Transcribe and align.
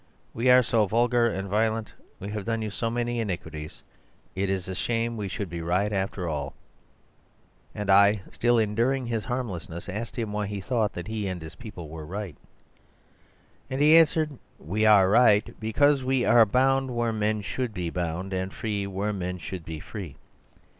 We 0.33 0.49
are 0.49 0.63
so 0.63 0.87
vulgar 0.87 1.27
and 1.27 1.47
violent, 1.47 1.93
we 2.19 2.29
have 2.29 2.43
done 2.45 2.63
you 2.63 2.71
so 2.71 2.89
many 2.89 3.19
iniquities— 3.19 3.83
it 4.35 4.49
is 4.49 4.67
a 4.67 4.73
shame 4.73 5.15
we 5.15 5.27
should 5.27 5.47
be 5.47 5.61
right 5.61 5.93
after 5.93 6.27
all.' 6.27 6.55
"And 7.75 7.87
I, 7.87 8.21
still 8.31 8.57
enduring 8.57 9.05
his 9.05 9.25
harmlessness, 9.25 9.87
asked 9.87 10.15
him 10.17 10.33
why 10.33 10.47
he 10.47 10.59
thought 10.59 10.93
that 10.93 11.05
he 11.07 11.27
and 11.27 11.39
his 11.39 11.53
people 11.53 11.87
were 11.87 12.03
right. 12.07 12.35
"And 13.69 13.79
he 13.79 13.95
answered: 13.95 14.39
'We 14.57 14.87
are 14.87 15.07
right 15.07 15.53
because 15.59 16.03
we 16.03 16.25
are 16.25 16.47
bound 16.47 16.95
where 16.95 17.13
men 17.13 17.41
should 17.43 17.71
be 17.71 17.91
bound, 17.91 18.33
and 18.33 18.51
free 18.51 18.87
where 18.87 19.13
men 19.13 19.37
should 19.37 19.63
be 19.65 19.79
free. 19.79 20.15